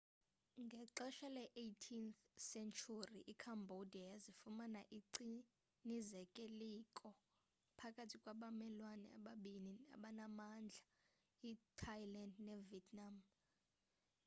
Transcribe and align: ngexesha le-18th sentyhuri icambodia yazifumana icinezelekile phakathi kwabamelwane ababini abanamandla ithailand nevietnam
ngexesha 0.65 1.27
le-18th 1.35 2.17
sentyhuri 2.47 3.19
icambodia 3.33 4.03
yazifumana 4.11 4.81
icinezelekile 4.99 6.71
phakathi 7.77 8.15
kwabamelwane 8.23 9.07
ababini 9.17 9.73
abanamandla 9.95 10.81
ithailand 11.51 12.33
nevietnam 12.47 13.15